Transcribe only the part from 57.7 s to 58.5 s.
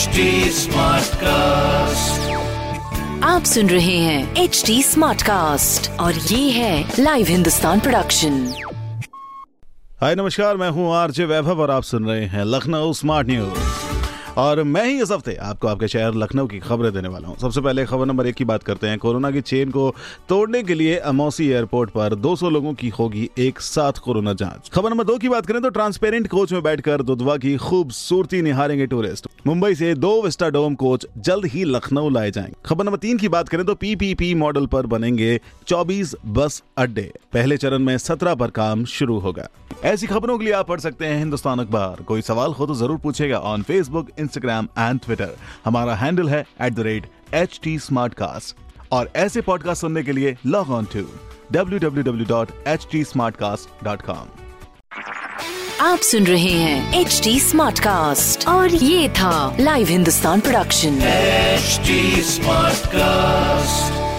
cast